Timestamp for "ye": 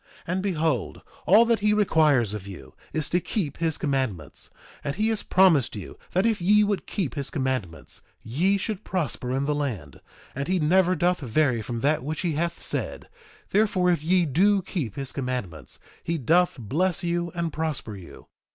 6.41-6.63, 8.23-8.57, 14.03-14.25